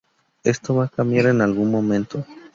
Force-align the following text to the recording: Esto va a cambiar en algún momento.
Esto 0.43 0.73
va 0.73 0.85
a 0.85 0.89
cambiar 0.89 1.27
en 1.27 1.41
algún 1.41 1.69
momento. 1.69 2.25